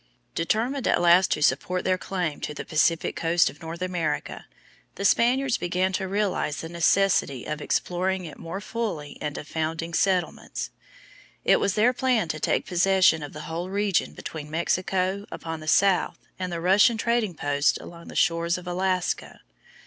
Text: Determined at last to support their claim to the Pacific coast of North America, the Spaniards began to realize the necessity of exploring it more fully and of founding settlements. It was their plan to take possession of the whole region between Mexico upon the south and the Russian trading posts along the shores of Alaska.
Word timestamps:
Determined 0.33 0.87
at 0.87 0.99
last 0.99 1.29
to 1.33 1.43
support 1.43 1.83
their 1.83 1.95
claim 1.99 2.41
to 2.41 2.55
the 2.55 2.65
Pacific 2.65 3.15
coast 3.15 3.51
of 3.51 3.61
North 3.61 3.83
America, 3.83 4.47
the 4.95 5.05
Spaniards 5.05 5.59
began 5.59 5.93
to 5.93 6.07
realize 6.07 6.57
the 6.61 6.69
necessity 6.69 7.45
of 7.45 7.61
exploring 7.61 8.25
it 8.25 8.39
more 8.39 8.59
fully 8.59 9.15
and 9.21 9.37
of 9.37 9.47
founding 9.47 9.93
settlements. 9.93 10.71
It 11.45 11.59
was 11.59 11.75
their 11.75 11.93
plan 11.93 12.29
to 12.29 12.39
take 12.39 12.65
possession 12.65 13.21
of 13.21 13.33
the 13.33 13.41
whole 13.41 13.69
region 13.69 14.13
between 14.15 14.49
Mexico 14.49 15.27
upon 15.31 15.59
the 15.59 15.67
south 15.67 16.17
and 16.39 16.51
the 16.51 16.59
Russian 16.59 16.97
trading 16.97 17.35
posts 17.35 17.77
along 17.77 18.07
the 18.07 18.15
shores 18.15 18.57
of 18.57 18.65
Alaska. 18.65 19.41